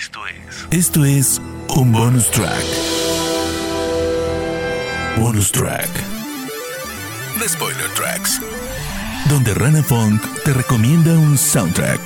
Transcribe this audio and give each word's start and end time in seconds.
Esto 0.00 0.20
es. 0.26 0.66
Esto 0.70 1.04
es 1.04 1.42
un 1.76 1.92
bonus 1.92 2.30
track. 2.30 2.64
Bonus 5.18 5.52
track. 5.52 5.90
The 7.38 7.46
Spoiler 7.46 7.90
Tracks. 7.94 8.40
Donde 9.28 9.52
Rana 9.52 9.82
Funk 9.82 10.22
te 10.42 10.54
recomienda 10.54 11.12
un 11.18 11.36
soundtrack. 11.36 12.00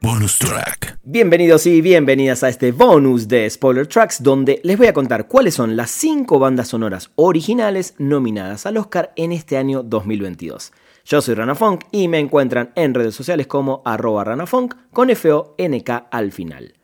Bonus 0.00 0.38
track. 0.38 0.98
Bienvenidos 1.02 1.66
y 1.66 1.82
bienvenidas 1.82 2.42
a 2.42 2.48
este 2.48 2.72
bonus 2.72 3.28
de 3.28 3.50
Spoiler 3.50 3.86
Tracks 3.86 4.22
donde 4.22 4.62
les 4.64 4.78
voy 4.78 4.86
a 4.86 4.94
contar 4.94 5.28
cuáles 5.28 5.56
son 5.56 5.76
las 5.76 5.90
5 5.90 6.38
bandas 6.38 6.68
sonoras 6.68 7.10
originales 7.16 7.94
nominadas 7.98 8.64
al 8.64 8.78
Oscar 8.78 9.12
en 9.16 9.32
este 9.32 9.58
año 9.58 9.82
2022. 9.82 10.72
Yo 11.10 11.22
soy 11.22 11.36
Rana 11.36 11.54
Funk 11.54 11.84
y 11.90 12.06
me 12.06 12.18
encuentran 12.18 12.70
en 12.74 12.92
redes 12.92 13.14
sociales 13.14 13.46
como 13.46 13.80
arroba 13.86 14.24
ranafunk 14.24 14.74
con 14.92 15.08
F-O-N-K 15.08 16.08
al 16.10 16.32
final. 16.32 16.74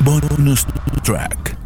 Bonus 0.00 0.66
track. 1.04 1.61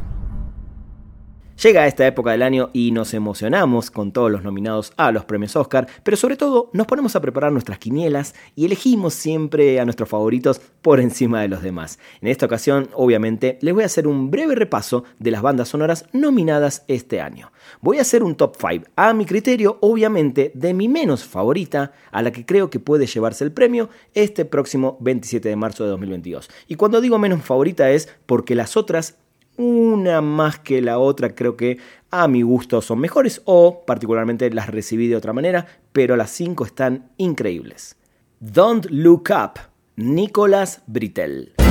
Llega 1.66 1.88
esta 1.88 2.06
época 2.06 2.30
del 2.30 2.44
año 2.44 2.70
y 2.72 2.92
nos 2.92 3.12
emocionamos 3.12 3.90
con 3.90 4.12
todos 4.12 4.30
los 4.30 4.44
nominados 4.44 4.92
a 4.96 5.10
los 5.10 5.24
premios 5.24 5.56
Oscar, 5.56 5.88
pero 6.04 6.16
sobre 6.16 6.36
todo 6.36 6.70
nos 6.72 6.86
ponemos 6.86 7.16
a 7.16 7.20
preparar 7.20 7.50
nuestras 7.50 7.80
quinielas 7.80 8.36
y 8.54 8.66
elegimos 8.66 9.14
siempre 9.14 9.80
a 9.80 9.84
nuestros 9.84 10.08
favoritos 10.08 10.60
por 10.80 11.00
encima 11.00 11.40
de 11.40 11.48
los 11.48 11.62
demás. 11.62 11.98
En 12.20 12.28
esta 12.28 12.46
ocasión, 12.46 12.88
obviamente, 12.94 13.58
les 13.62 13.74
voy 13.74 13.82
a 13.82 13.86
hacer 13.86 14.06
un 14.06 14.30
breve 14.30 14.54
repaso 14.54 15.02
de 15.18 15.32
las 15.32 15.42
bandas 15.42 15.70
sonoras 15.70 16.06
nominadas 16.12 16.84
este 16.86 17.20
año. 17.20 17.50
Voy 17.80 17.98
a 17.98 18.02
hacer 18.02 18.22
un 18.22 18.36
top 18.36 18.54
5 18.60 18.86
a 18.94 19.12
mi 19.12 19.26
criterio, 19.26 19.78
obviamente, 19.80 20.52
de 20.54 20.72
mi 20.72 20.86
menos 20.86 21.24
favorita 21.24 21.90
a 22.12 22.22
la 22.22 22.30
que 22.30 22.46
creo 22.46 22.70
que 22.70 22.78
puede 22.78 23.06
llevarse 23.06 23.42
el 23.42 23.50
premio 23.50 23.90
este 24.14 24.44
próximo 24.44 24.98
27 25.00 25.48
de 25.48 25.56
marzo 25.56 25.82
de 25.82 25.90
2022. 25.90 26.48
Y 26.68 26.76
cuando 26.76 27.00
digo 27.00 27.18
menos 27.18 27.42
favorita 27.42 27.90
es 27.90 28.08
porque 28.26 28.54
las 28.54 28.76
otras 28.76 29.16
una 29.56 30.20
más 30.20 30.58
que 30.58 30.80
la 30.80 30.98
otra 30.98 31.34
creo 31.34 31.56
que 31.56 31.78
a 32.10 32.28
mi 32.28 32.42
gusto 32.42 32.80
son 32.80 33.00
mejores 33.00 33.42
o 33.44 33.84
particularmente 33.86 34.50
las 34.50 34.68
recibí 34.68 35.08
de 35.08 35.16
otra 35.16 35.32
manera, 35.32 35.66
pero 35.92 36.16
las 36.16 36.30
cinco 36.30 36.64
están 36.64 37.10
increíbles. 37.16 37.96
Don't 38.40 38.86
Look 38.90 39.30
Up, 39.30 39.60
Nicolas 39.96 40.82
Britell. 40.86 41.65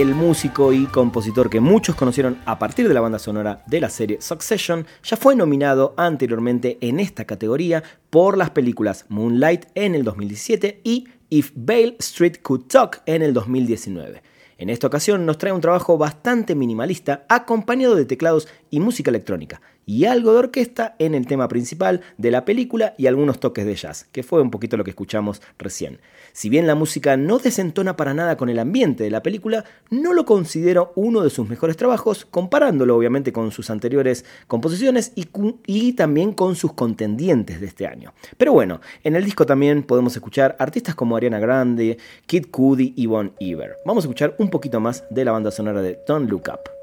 El 0.00 0.14
músico 0.14 0.74
y 0.74 0.84
compositor 0.84 1.48
que 1.48 1.60
muchos 1.60 1.96
conocieron 1.96 2.36
a 2.44 2.58
partir 2.58 2.86
de 2.86 2.92
la 2.92 3.00
banda 3.00 3.18
sonora 3.18 3.64
de 3.66 3.80
la 3.80 3.88
serie 3.88 4.20
Succession, 4.20 4.86
ya 5.02 5.16
fue 5.16 5.34
nominado 5.34 5.94
anteriormente 5.96 6.76
en 6.82 7.00
esta 7.00 7.24
categoría 7.24 7.82
por 8.10 8.36
las 8.36 8.50
películas 8.50 9.06
Moonlight 9.08 9.64
en 9.74 9.94
el 9.94 10.04
2017 10.04 10.82
y 10.84 11.08
If 11.30 11.52
Bale 11.54 11.96
Street 12.00 12.42
Could 12.42 12.64
Talk 12.66 13.00
en 13.06 13.22
el 13.22 13.32
2019. 13.32 14.22
En 14.58 14.68
esta 14.68 14.86
ocasión 14.86 15.24
nos 15.24 15.38
trae 15.38 15.52
un 15.52 15.62
trabajo 15.62 15.96
bastante 15.96 16.54
minimalista 16.54 17.24
acompañado 17.30 17.94
de 17.94 18.04
teclados 18.04 18.48
y 18.68 18.80
música 18.80 19.10
electrónica, 19.10 19.62
y 19.86 20.04
algo 20.04 20.32
de 20.32 20.40
orquesta 20.40 20.96
en 20.98 21.14
el 21.14 21.26
tema 21.26 21.46
principal 21.46 22.02
de 22.18 22.32
la 22.32 22.44
película 22.44 22.94
y 22.98 23.06
algunos 23.06 23.38
toques 23.38 23.64
de 23.64 23.76
jazz, 23.76 24.08
que 24.10 24.24
fue 24.24 24.42
un 24.42 24.50
poquito 24.50 24.76
lo 24.76 24.82
que 24.82 24.90
escuchamos 24.90 25.40
recién. 25.58 26.00
Si 26.32 26.48
bien 26.48 26.66
la 26.66 26.74
música 26.74 27.16
no 27.16 27.38
desentona 27.38 27.96
para 27.96 28.12
nada 28.12 28.36
con 28.36 28.48
el 28.48 28.58
ambiente 28.58 29.04
de 29.04 29.10
la 29.10 29.22
película, 29.22 29.64
no 29.88 30.12
lo 30.12 30.24
considero 30.26 30.92
uno 30.96 31.22
de 31.22 31.30
sus 31.30 31.48
mejores 31.48 31.76
trabajos, 31.76 32.26
comparándolo 32.26 32.96
obviamente 32.96 33.32
con 33.32 33.52
sus 33.52 33.70
anteriores 33.70 34.24
composiciones 34.48 35.12
y, 35.14 35.92
también 35.92 36.32
con 36.32 36.56
sus 36.56 36.72
contendientes 36.72 37.60
de 37.60 37.66
este 37.66 37.86
año. 37.86 38.12
Pero 38.36 38.52
bueno, 38.52 38.80
en 39.04 39.14
el 39.14 39.24
disco 39.24 39.46
también 39.46 39.84
podemos 39.84 40.16
escuchar 40.16 40.56
artistas 40.58 40.96
como 40.96 41.16
Ariana 41.16 41.38
Grande, 41.38 41.98
Kid 42.26 42.46
Cudi 42.50 42.92
y 42.96 43.06
Bon 43.06 43.32
Iver. 43.38 43.76
Vamos 43.86 44.04
a 44.04 44.06
escuchar 44.06 44.34
un 44.38 44.50
poquito 44.50 44.80
más 44.80 45.04
de 45.10 45.24
la 45.24 45.32
banda 45.32 45.52
sonora 45.52 45.80
de 45.80 46.00
Don't 46.06 46.28
Look 46.28 46.48
Up. 46.48 46.75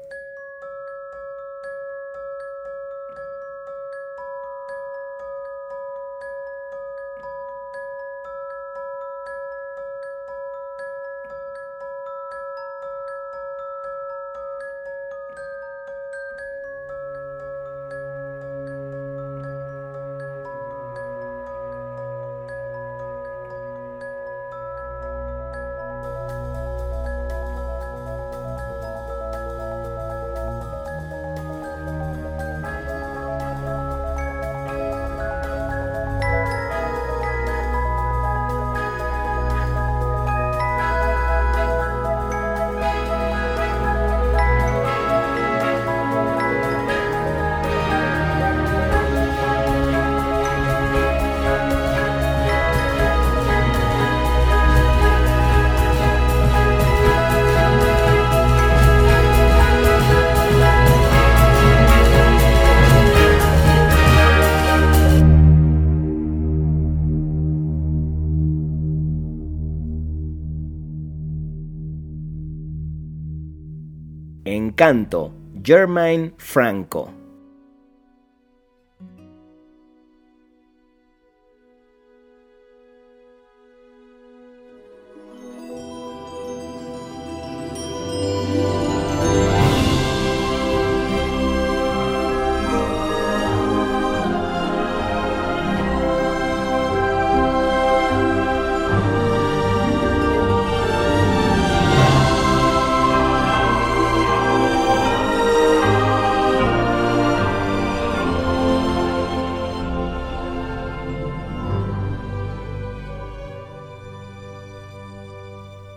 Encanto, 74.46 75.32
Germain 75.62 76.34
Franco. 76.36 77.23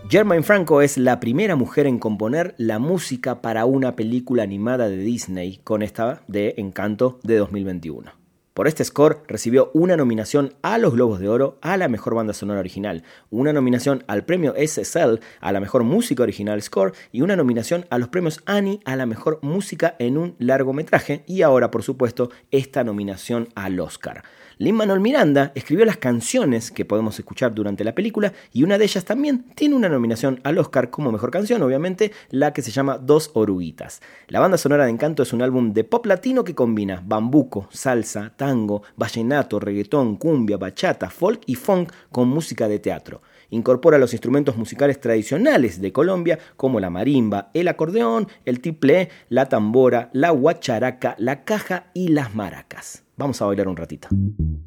Germaine 0.09 0.43
Franco 0.43 0.81
es 0.81 0.97
la 0.97 1.19
primera 1.19 1.57
mujer 1.57 1.85
en 1.85 1.99
componer 1.99 2.55
la 2.57 2.79
música 2.79 3.41
para 3.41 3.65
una 3.65 3.97
película 3.97 4.43
animada 4.43 4.87
de 4.87 4.95
Disney, 4.95 5.59
con 5.65 5.81
esta 5.81 6.23
de 6.29 6.53
Encanto 6.55 7.19
de 7.23 7.35
2021. 7.35 8.13
Por 8.53 8.69
este 8.69 8.85
score 8.85 9.21
recibió 9.27 9.69
una 9.73 9.97
nominación 9.97 10.53
a 10.61 10.77
los 10.77 10.93
Globos 10.93 11.19
de 11.19 11.27
Oro 11.27 11.57
a 11.61 11.75
la 11.75 11.89
mejor 11.89 12.15
banda 12.15 12.33
sonora 12.33 12.61
original, 12.61 13.03
una 13.29 13.51
nominación 13.51 14.05
al 14.07 14.23
premio 14.23 14.55
SSL 14.57 15.19
a 15.41 15.51
la 15.51 15.59
mejor 15.59 15.83
música 15.83 16.23
original 16.23 16.61
score 16.61 16.93
y 17.11 17.21
una 17.21 17.35
nominación 17.35 17.85
a 17.89 17.97
los 17.97 18.07
premios 18.07 18.41
Annie 18.45 18.79
a 18.85 18.95
la 18.95 19.05
mejor 19.05 19.39
música 19.41 19.97
en 19.99 20.17
un 20.17 20.35
largometraje 20.39 21.25
y 21.27 21.41
ahora 21.41 21.69
por 21.69 21.83
supuesto 21.83 22.31
esta 22.49 22.85
nominación 22.85 23.49
al 23.55 23.77
Oscar. 23.79 24.23
Lin 24.59 24.73
Manuel 24.73 24.99
Miranda 24.99 25.51
escribió 25.53 25.85
las 25.85 25.97
canciones 25.97 26.71
que 26.71 26.83
podemos 26.83 27.19
escuchar 27.19 27.53
durante 27.53 27.83
la 27.83 27.93
película 27.93 28.33
y 28.51 28.63
una 28.63 28.79
de 28.79 28.85
ellas 28.85 29.05
también 29.05 29.45
tiene 29.53 29.75
una 29.75 29.87
nominación 29.87 30.39
al 30.43 30.57
Oscar 30.57 30.89
como 30.89 31.11
mejor 31.11 31.29
canción, 31.29 31.61
obviamente, 31.61 32.11
la 32.31 32.53
que 32.53 32.63
se 32.63 32.71
llama 32.71 32.97
Dos 32.97 33.29
Oruguitas. 33.35 34.01
La 34.29 34.39
banda 34.39 34.57
sonora 34.57 34.85
de 34.85 34.89
Encanto 34.89 35.21
es 35.21 35.31
un 35.31 35.43
álbum 35.43 35.73
de 35.73 35.83
pop 35.83 36.07
latino 36.07 36.43
que 36.43 36.55
combina 36.55 37.03
bambuco, 37.05 37.67
salsa, 37.69 38.33
tango, 38.35 38.81
vallenato, 38.95 39.59
reggaetón, 39.59 40.17
cumbia, 40.17 40.57
bachata, 40.57 41.11
folk 41.11 41.41
y 41.45 41.53
funk 41.53 41.91
con 42.11 42.27
música 42.27 42.67
de 42.67 42.79
teatro. 42.79 43.21
Incorpora 43.51 43.99
los 43.99 44.13
instrumentos 44.13 44.57
musicales 44.57 44.99
tradicionales 44.99 45.79
de 45.79 45.93
Colombia 45.93 46.39
como 46.55 46.79
la 46.79 46.89
marimba, 46.89 47.51
el 47.53 47.67
acordeón, 47.67 48.27
el 48.43 48.59
tiplé, 48.59 49.09
la 49.29 49.49
tambora, 49.49 50.09
la 50.13 50.31
guacharaca, 50.31 51.15
la 51.19 51.43
caja 51.43 51.91
y 51.93 52.07
las 52.07 52.33
maracas. 52.33 53.03
Vamos 53.17 53.41
a 53.41 53.45
bailar 53.45 53.67
un 53.67 53.77
ratito. 53.77 54.09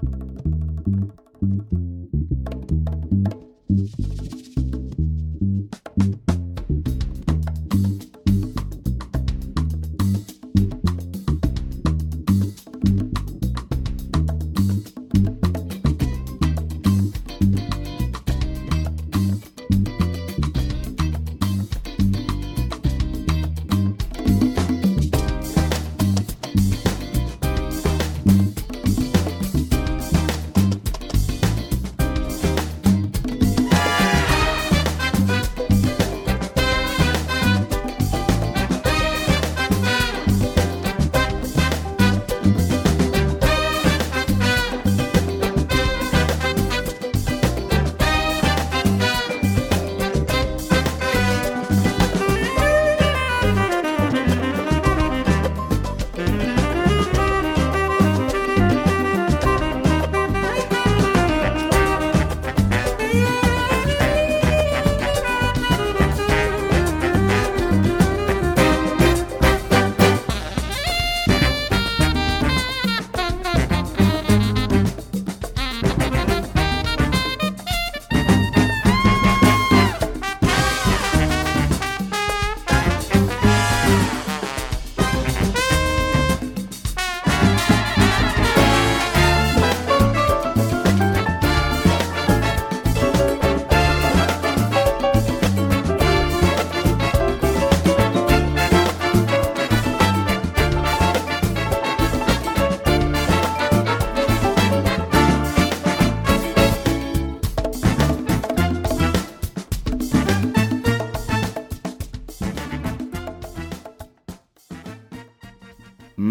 Thank 0.02 0.20
you. 0.24 0.29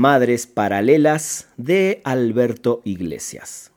Madres 0.10 0.48
Paralelas 0.48 1.46
de 1.56 2.02
Alberto 2.04 2.82
Iglesias. 2.84 3.69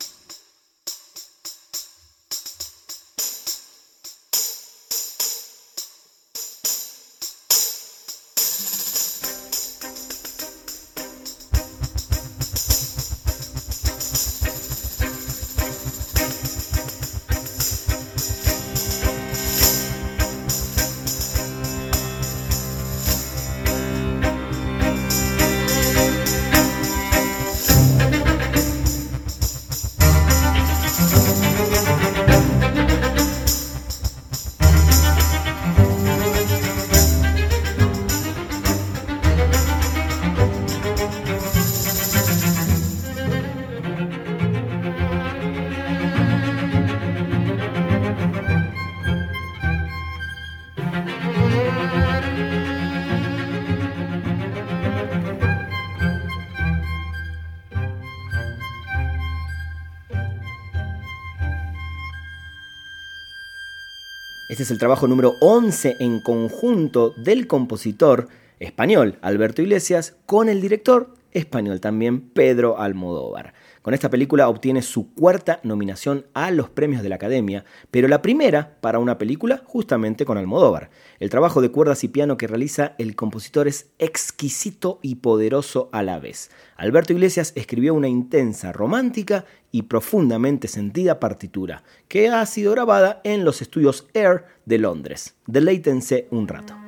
Este 64.52 64.64
es 64.64 64.70
el 64.70 64.76
trabajo 64.76 65.08
número 65.08 65.36
11 65.40 65.96
en 66.00 66.20
conjunto 66.20 67.14
del 67.16 67.46
compositor 67.46 68.28
español 68.60 69.16
Alberto 69.22 69.62
Iglesias 69.62 70.14
con 70.26 70.50
el 70.50 70.60
director 70.60 71.14
español 71.30 71.80
también, 71.80 72.20
Pedro 72.20 72.78
Almodóvar. 72.78 73.54
Con 73.80 73.94
esta 73.94 74.10
película 74.10 74.50
obtiene 74.50 74.82
su 74.82 75.12
cuarta 75.14 75.58
nominación 75.62 76.26
a 76.34 76.50
los 76.50 76.68
premios 76.68 77.02
de 77.02 77.08
la 77.08 77.14
Academia, 77.14 77.64
pero 77.90 78.08
la 78.08 78.20
primera 78.20 78.76
para 78.80 78.98
una 78.98 79.16
película 79.16 79.62
justamente 79.64 80.24
con 80.24 80.36
Almodóvar. 80.36 80.90
El 81.18 81.30
trabajo 81.30 81.62
de 81.62 81.70
cuerdas 81.70 82.04
y 82.04 82.08
piano 82.08 82.36
que 82.36 82.46
realiza 82.46 82.94
el 82.98 83.16
compositor 83.16 83.66
es 83.66 83.86
exquisito 83.98 85.00
y 85.00 85.16
poderoso 85.16 85.88
a 85.92 86.02
la 86.02 86.20
vez. 86.20 86.50
Alberto 86.76 87.14
Iglesias 87.14 87.52
escribió 87.56 87.94
una 87.94 88.08
intensa, 88.08 88.70
romántica 88.70 89.46
y 89.72 89.82
profundamente 89.82 90.68
sentida 90.68 91.18
partitura, 91.18 91.82
que 92.06 92.28
ha 92.28 92.44
sido 92.46 92.72
grabada 92.72 93.20
en 93.24 93.44
los 93.44 93.62
estudios 93.62 94.06
Air 94.14 94.44
de 94.66 94.78
Londres. 94.78 95.34
Deleítense 95.46 96.28
un 96.30 96.46
rato. 96.46 96.81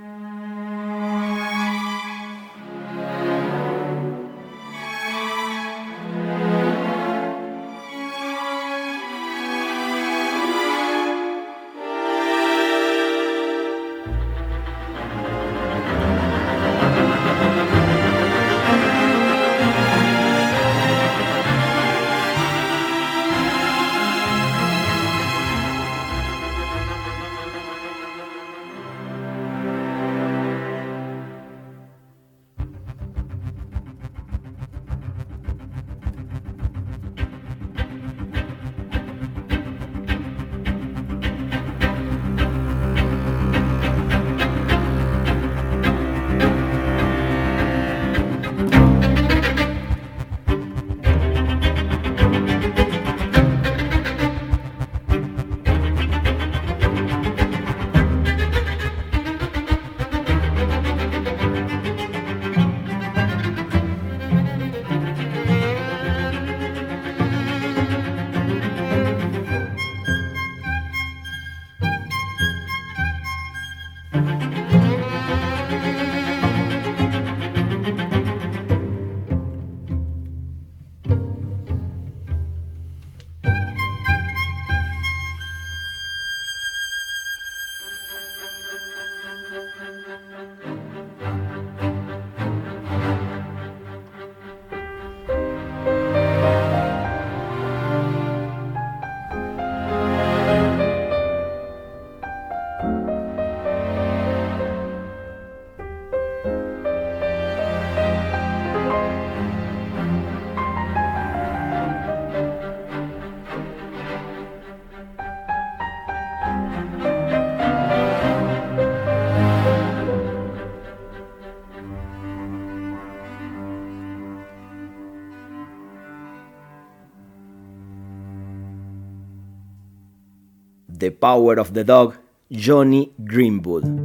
The 131.04 131.10
Power 131.10 131.60
of 131.60 131.74
the 131.74 131.84
Dog, 131.84 132.16
Johnny 132.50 133.12
Greenwood. 133.26 134.03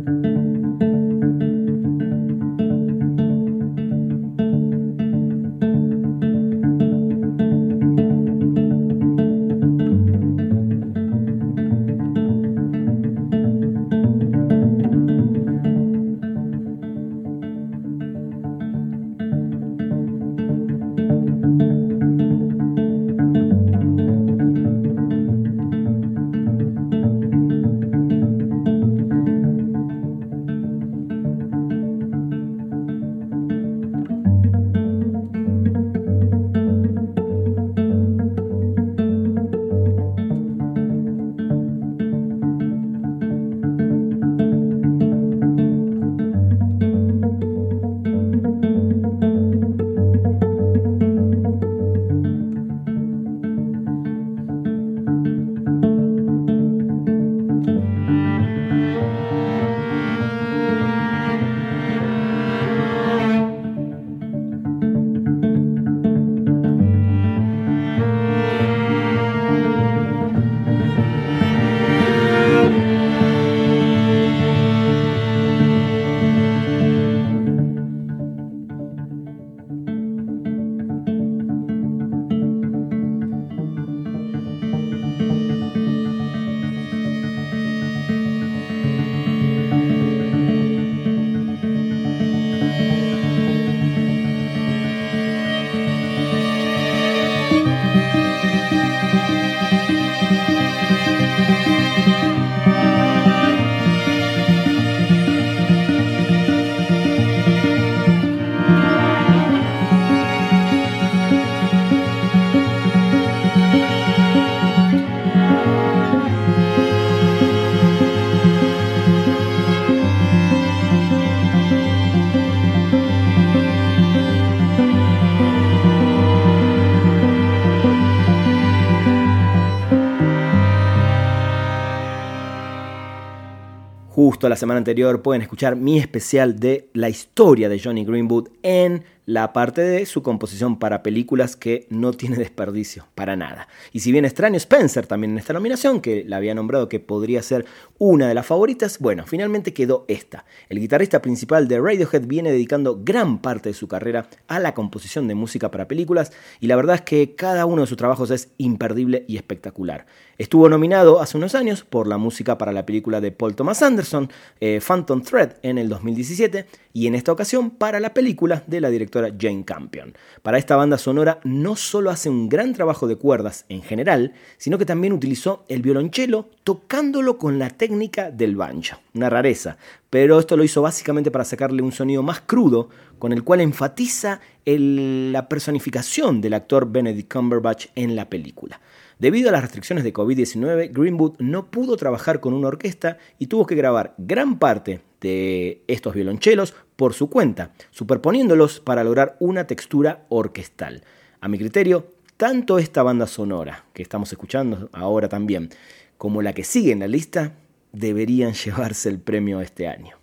Justo 134.39 134.47
la 134.47 134.55
semana 134.55 134.77
anterior 134.77 135.21
pueden 135.21 135.41
escuchar 135.41 135.75
mi 135.75 135.97
especial 135.97 136.61
de 136.61 136.87
la 136.93 137.09
historia 137.09 137.67
de 137.67 137.77
Johnny 137.77 138.05
Greenwood 138.05 138.47
en 138.63 139.03
la 139.29 139.53
parte 139.53 139.81
de 139.83 140.07
su 140.07 140.23
composición 140.23 140.79
para 140.79 141.03
películas 141.03 141.55
que 141.55 141.85
no 141.91 142.13
tiene 142.13 142.35
desperdicio, 142.37 143.05
para 143.13 143.35
nada. 143.35 143.67
Y 143.93 143.99
si 143.99 144.11
bien 144.11 144.25
extraño 144.25 144.57
Spencer 144.57 145.05
también 145.05 145.33
en 145.33 145.37
esta 145.37 145.53
nominación, 145.53 146.01
que 146.01 146.23
la 146.25 146.37
había 146.37 146.55
nombrado 146.55 146.89
que 146.89 146.99
podría 146.99 147.43
ser 147.43 147.65
una 147.99 148.27
de 148.27 148.33
las 148.33 148.47
favoritas, 148.47 148.97
bueno, 148.97 149.25
finalmente 149.27 149.71
quedó 149.71 150.05
esta. 150.07 150.45
El 150.67 150.79
guitarrista 150.79 151.21
principal 151.21 151.67
de 151.67 151.79
Radiohead 151.79 152.25
viene 152.25 152.51
dedicando 152.51 153.01
gran 153.03 153.39
parte 153.39 153.69
de 153.69 153.75
su 153.75 153.87
carrera 153.87 154.27
a 154.47 154.59
la 154.59 154.73
composición 154.73 155.27
de 155.27 155.35
música 155.35 155.69
para 155.69 155.87
películas 155.87 156.31
y 156.59 156.65
la 156.65 156.75
verdad 156.75 156.95
es 156.95 157.01
que 157.01 157.35
cada 157.35 157.67
uno 157.67 157.83
de 157.83 157.87
sus 157.87 157.97
trabajos 157.97 158.31
es 158.31 158.49
imperdible 158.57 159.25
y 159.27 159.37
espectacular. 159.37 160.07
Estuvo 160.39 160.69
nominado 160.69 161.21
hace 161.21 161.37
unos 161.37 161.53
años 161.53 161.83
por 161.83 162.07
la 162.07 162.17
música 162.17 162.57
para 162.57 162.71
la 162.71 162.85
película 162.85 163.21
de 163.21 163.31
Paul 163.31 163.55
Thomas 163.55 163.83
Anderson, 163.83 164.31
eh, 164.61 164.79
Phantom 164.81 165.21
Thread, 165.21 165.57
en 165.63 165.77
el 165.77 165.89
2017, 165.89 166.65
y 166.93 167.07
en 167.07 167.15
esta 167.15 167.33
ocasión 167.33 167.71
para 167.71 167.99
la 167.99 168.13
película 168.13 168.63
de 168.65 168.79
la 168.79 168.89
directora 168.89 169.18
Jane 169.37 169.65
Campion. 169.65 170.13
Para 170.41 170.57
esta 170.57 170.75
banda 170.75 170.97
sonora 170.97 171.39
no 171.43 171.75
solo 171.75 172.09
hace 172.09 172.29
un 172.29 172.49
gran 172.49 172.73
trabajo 172.73 173.07
de 173.07 173.17
cuerdas 173.17 173.65
en 173.69 173.81
general, 173.81 174.33
sino 174.57 174.77
que 174.77 174.85
también 174.85 175.13
utilizó 175.13 175.65
el 175.67 175.81
violonchelo 175.81 176.49
tocándolo 176.63 177.37
con 177.37 177.59
la 177.59 177.69
técnica 177.69 178.31
del 178.31 178.55
banjo, 178.55 178.97
una 179.13 179.29
rareza, 179.29 179.77
pero 180.09 180.39
esto 180.39 180.55
lo 180.57 180.63
hizo 180.63 180.81
básicamente 180.81 181.31
para 181.31 181.43
sacarle 181.45 181.81
un 181.81 181.91
sonido 181.91 182.23
más 182.23 182.41
crudo, 182.41 182.89
con 183.19 183.33
el 183.33 183.43
cual 183.43 183.61
enfatiza 183.61 184.39
la 184.65 185.49
personificación 185.49 186.41
del 186.41 186.53
actor 186.53 186.89
Benedict 186.89 187.31
Cumberbatch 187.31 187.87
en 187.95 188.15
la 188.15 188.29
película. 188.29 188.79
Debido 189.19 189.49
a 189.49 189.51
las 189.51 189.61
restricciones 189.61 190.05
de 190.05 190.13
COVID-19, 190.13 190.93
Greenwood 190.93 191.33
no 191.39 191.69
pudo 191.69 191.97
trabajar 191.97 192.39
con 192.39 192.53
una 192.53 192.69
orquesta 192.69 193.17
y 193.37 193.47
tuvo 193.47 193.65
que 193.65 193.75
grabar 193.75 194.15
gran 194.17 194.59
parte 194.59 195.01
de 195.19 195.83
estos 195.87 196.13
violonchelos 196.13 196.73
por 196.95 197.13
su 197.13 197.29
cuenta, 197.29 197.73
superponiéndolos 197.91 198.79
para 198.79 199.03
lograr 199.03 199.35
una 199.41 199.67
textura 199.67 200.25
orquestal. 200.29 201.03
A 201.41 201.49
mi 201.49 201.57
criterio, 201.57 202.07
tanto 202.37 202.79
esta 202.79 203.03
banda 203.03 203.27
sonora 203.27 203.83
que 203.93 204.03
estamos 204.03 204.31
escuchando 204.31 204.89
ahora 204.93 205.27
también, 205.27 205.69
como 206.17 206.41
la 206.41 206.53
que 206.53 206.63
sigue 206.63 206.93
en 206.93 206.99
la 206.99 207.09
lista, 207.09 207.55
deberían 207.91 208.53
llevarse 208.65 209.09
el 209.09 209.19
premio 209.19 209.59
este 209.59 209.89
año. 209.89 210.18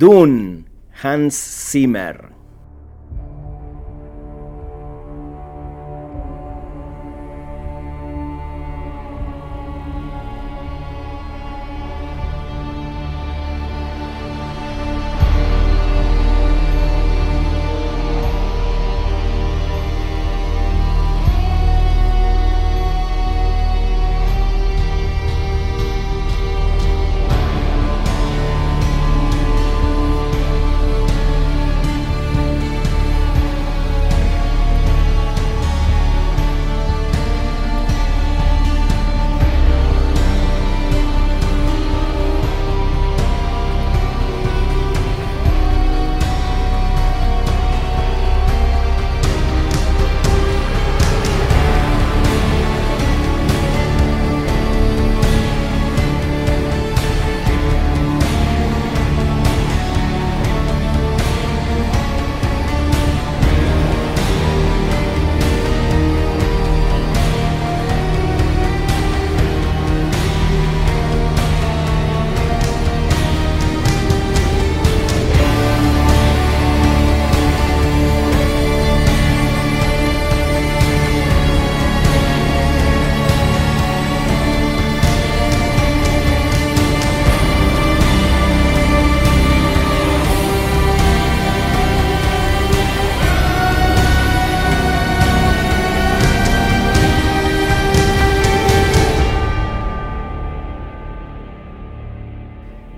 Dune, 0.00 0.64
Hans 1.02 1.36
Zimmer. 1.70 2.29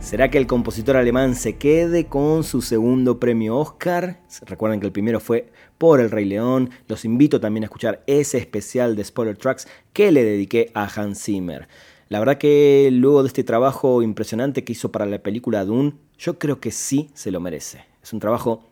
¿Será 0.03 0.31
que 0.31 0.37
el 0.37 0.49
compositor 0.49 0.97
alemán 0.97 1.37
se 1.37 1.57
quede 1.57 2.07
con 2.07 2.43
su 2.43 2.61
segundo 2.61 3.21
premio 3.21 3.57
Oscar? 3.57 4.21
Recuerden 4.45 4.81
que 4.81 4.87
el 4.87 4.93
primero 4.93 5.21
fue 5.21 5.53
por 5.79 6.01
El 6.01 6.11
Rey 6.11 6.25
León. 6.25 6.71
Los 6.88 7.05
invito 7.05 7.41
también 7.41 7.62
a 7.62 7.67
escuchar 7.67 8.03
ese 8.07 8.37
especial 8.37 8.97
de 8.97 9.05
Spoiler 9.05 9.37
Tracks 9.37 9.69
que 9.93 10.11
le 10.11 10.25
dediqué 10.25 10.71
a 10.75 10.85
Hans 10.85 11.23
Zimmer. 11.23 11.69
La 12.09 12.19
verdad 12.19 12.37
que 12.37 12.91
luego 12.93 13.23
de 13.23 13.29
este 13.29 13.45
trabajo 13.45 14.03
impresionante 14.03 14.65
que 14.65 14.73
hizo 14.73 14.93
para 14.93 15.07
la 15.07 15.23
película 15.23 15.65
Dune, 15.65 15.95
yo 16.19 16.38
creo 16.38 16.61
que 16.61 16.73
sí 16.73 17.09
se 17.15 17.31
lo 17.31 17.41
merece. 17.41 17.87
Es 18.03 18.12
un 18.12 18.21
trabajo 18.21 18.72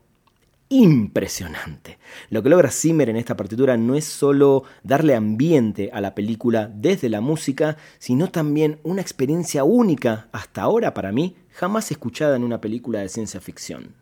impresionante. 0.70 1.98
Lo 2.30 2.42
que 2.42 2.48
logra 2.48 2.70
Zimmer 2.70 3.10
en 3.10 3.16
esta 3.16 3.36
partitura 3.36 3.76
no 3.76 3.96
es 3.96 4.04
solo 4.04 4.62
darle 4.82 5.14
ambiente 5.14 5.90
a 5.92 6.00
la 6.00 6.14
película 6.14 6.70
desde 6.72 7.08
la 7.08 7.20
música, 7.20 7.76
sino 7.98 8.30
también 8.30 8.78
una 8.84 9.02
experiencia 9.02 9.64
única 9.64 10.28
hasta 10.32 10.62
ahora 10.62 10.94
para 10.94 11.12
mí, 11.12 11.36
jamás 11.50 11.90
escuchada 11.90 12.36
en 12.36 12.44
una 12.44 12.60
película 12.60 13.00
de 13.00 13.08
ciencia 13.08 13.40
ficción. 13.40 13.94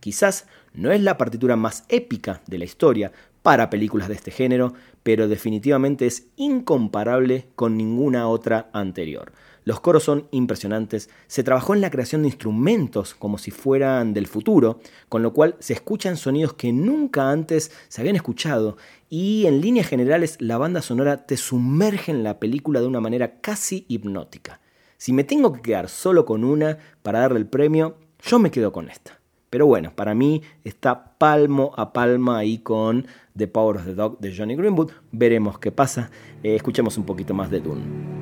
Quizás 0.00 0.46
no 0.74 0.90
es 0.90 1.00
la 1.00 1.16
partitura 1.16 1.56
más 1.56 1.84
épica 1.88 2.42
de 2.46 2.58
la 2.58 2.64
historia 2.64 3.12
para 3.42 3.70
películas 3.70 4.08
de 4.08 4.14
este 4.14 4.32
género, 4.32 4.74
pero 5.04 5.28
definitivamente 5.28 6.06
es 6.06 6.26
incomparable 6.36 7.46
con 7.54 7.76
ninguna 7.76 8.28
otra 8.28 8.68
anterior. 8.72 9.32
Los 9.68 9.80
coros 9.80 10.02
son 10.02 10.28
impresionantes, 10.30 11.10
se 11.26 11.44
trabajó 11.44 11.74
en 11.74 11.82
la 11.82 11.90
creación 11.90 12.22
de 12.22 12.28
instrumentos 12.28 13.14
como 13.14 13.36
si 13.36 13.50
fueran 13.50 14.14
del 14.14 14.26
futuro, 14.26 14.80
con 15.10 15.22
lo 15.22 15.34
cual 15.34 15.56
se 15.58 15.74
escuchan 15.74 16.16
sonidos 16.16 16.54
que 16.54 16.72
nunca 16.72 17.30
antes 17.30 17.70
se 17.88 18.00
habían 18.00 18.16
escuchado 18.16 18.78
y 19.10 19.44
en 19.44 19.60
líneas 19.60 19.86
generales 19.86 20.38
la 20.40 20.56
banda 20.56 20.80
sonora 20.80 21.26
te 21.26 21.36
sumerge 21.36 22.10
en 22.10 22.24
la 22.24 22.38
película 22.38 22.80
de 22.80 22.86
una 22.86 23.02
manera 23.02 23.42
casi 23.42 23.84
hipnótica. 23.88 24.62
Si 24.96 25.12
me 25.12 25.24
tengo 25.24 25.52
que 25.52 25.60
quedar 25.60 25.90
solo 25.90 26.24
con 26.24 26.44
una 26.44 26.78
para 27.02 27.20
darle 27.20 27.40
el 27.40 27.46
premio, 27.46 27.98
yo 28.22 28.38
me 28.38 28.50
quedo 28.50 28.72
con 28.72 28.88
esta. 28.88 29.20
Pero 29.50 29.66
bueno, 29.66 29.92
para 29.94 30.14
mí 30.14 30.40
está 30.64 31.18
palmo 31.18 31.72
a 31.76 31.92
palma 31.92 32.38
ahí 32.38 32.56
con 32.56 33.06
The 33.36 33.48
Power 33.48 33.76
of 33.76 33.84
the 33.84 33.94
Dog 33.94 34.18
de 34.18 34.34
Johnny 34.34 34.56
Greenwood. 34.56 34.92
Veremos 35.12 35.58
qué 35.58 35.70
pasa. 35.72 36.10
Eh, 36.42 36.56
escuchemos 36.56 36.96
un 36.96 37.04
poquito 37.04 37.34
más 37.34 37.50
de 37.50 37.60
Dune. 37.60 38.17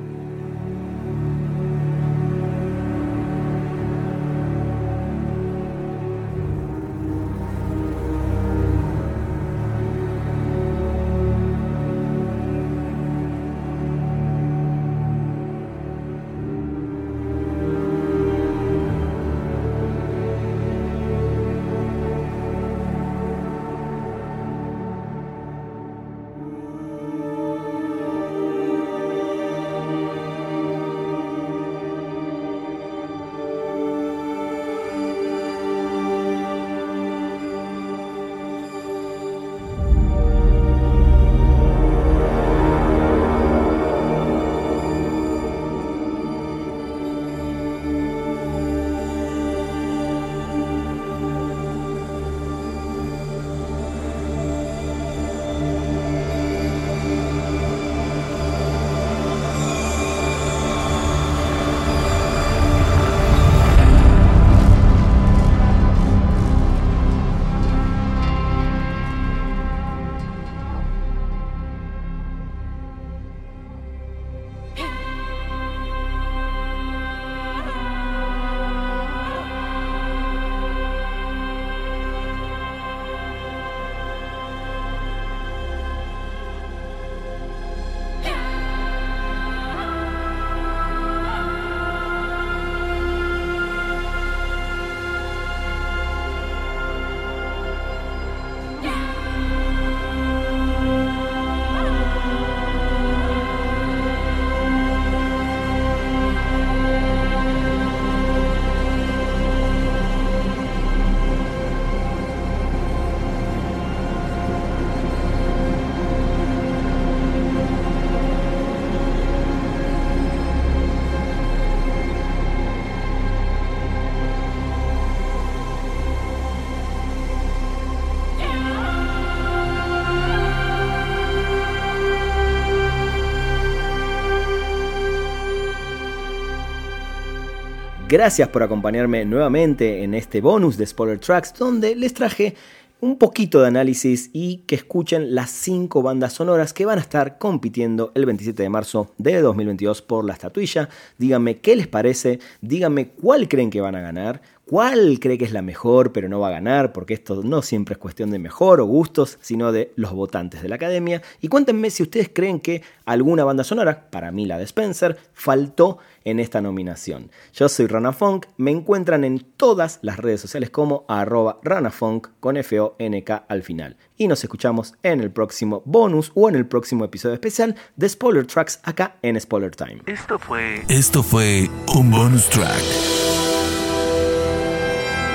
Gracias 138.09 138.47
por 138.47 138.63
acompañarme 138.63 139.25
nuevamente 139.25 140.01
en 140.01 140.13
este 140.13 140.39
bonus 140.39 140.77
de 140.77 140.85
Spoiler 140.85 141.19
Tracks 141.19 141.53
donde 141.53 141.93
les 141.93 142.13
traje 142.13 142.55
un 143.01 143.17
poquito 143.17 143.59
de 143.59 143.67
análisis 143.67 144.29
y 144.31 144.59
que 144.59 144.75
escuchen 144.75 145.35
las 145.35 145.49
5 145.49 146.01
bandas 146.01 146.31
sonoras 146.31 146.71
que 146.71 146.85
van 146.85 146.99
a 146.99 147.01
estar 147.01 147.37
compitiendo 147.37 148.13
el 148.15 148.25
27 148.25 148.63
de 148.63 148.69
marzo 148.69 149.13
de 149.17 149.41
2022 149.41 150.01
por 150.03 150.23
la 150.23 150.31
estatuilla. 150.31 150.87
Díganme 151.17 151.57
qué 151.57 151.75
les 151.75 151.87
parece, 151.87 152.39
díganme 152.61 153.09
cuál 153.09 153.49
creen 153.49 153.69
que 153.69 153.81
van 153.81 153.95
a 153.95 154.01
ganar, 154.01 154.41
cuál 154.67 155.19
cree 155.19 155.37
que 155.37 155.45
es 155.45 155.51
la 155.51 155.61
mejor 155.61 156.11
pero 156.11 156.29
no 156.29 156.39
va 156.39 156.49
a 156.49 156.51
ganar, 156.51 156.93
porque 156.93 157.13
esto 157.13 157.41
no 157.43 157.61
siempre 157.61 157.93
es 157.93 157.99
cuestión 157.99 158.31
de 158.31 158.39
mejor 158.39 158.81
o 158.81 158.85
gustos, 158.85 159.37
sino 159.41 159.71
de 159.71 159.93
los 159.95 160.11
votantes 160.13 160.61
de 160.61 160.69
la 160.69 160.75
academia. 160.75 161.21
Y 161.41 161.47
cuéntenme 161.47 161.89
si 161.89 162.03
ustedes 162.03 162.29
creen 162.33 162.59
que 162.59 162.81
alguna 163.05 163.43
banda 163.43 163.63
sonora, 163.63 164.09
para 164.09 164.31
mí 164.31 164.45
la 164.45 164.57
de 164.57 164.65
Spencer, 164.65 165.17
faltó 165.33 165.97
en 166.23 166.39
esta 166.39 166.61
nominación. 166.61 167.31
Yo 167.53 167.69
soy 167.69 167.87
Rana 167.87 168.11
Funk, 168.11 168.47
me 168.57 168.71
encuentran 168.71 169.23
en 169.23 169.39
todas 169.39 169.99
las 170.01 170.17
redes 170.17 170.41
sociales 170.41 170.69
como 170.69 171.05
arroba 171.07 171.59
ranafunk 171.63 172.27
con 172.39 172.57
F-O-N-K 172.57 173.45
al 173.47 173.63
final. 173.63 173.97
Y 174.17 174.27
nos 174.27 174.43
escuchamos 174.43 174.95
en 175.03 175.21
el 175.21 175.31
próximo 175.31 175.83
bonus 175.85 176.31
o 176.35 176.49
en 176.49 176.55
el 176.55 176.65
próximo 176.65 177.05
episodio 177.05 177.35
especial 177.35 177.75
de 177.95 178.09
Spoiler 178.09 178.45
Tracks 178.45 178.79
acá 178.83 179.15
en 179.21 179.39
Spoiler 179.39 179.75
Time. 179.75 180.01
Esto 180.05 180.37
fue... 180.37 180.83
Esto 180.89 181.23
fue 181.23 181.69
un 181.95 182.11
bonus 182.11 182.49
track. 182.49 183.26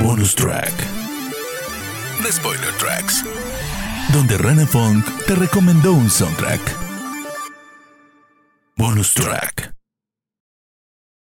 Bonus 0.02 0.34
track. 0.34 0.72
The 2.22 2.32
Spoiler 2.32 2.72
Tracks. 2.76 3.24
Donde 4.12 4.36
Rana 4.36 4.66
Funk 4.66 5.04
te 5.26 5.36
recomendó 5.36 5.92
un 5.92 6.10
soundtrack. 6.10 6.60
Bonus 8.76 9.14
track. 9.14 9.81